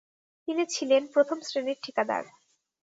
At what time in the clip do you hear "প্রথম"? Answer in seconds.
1.13-1.37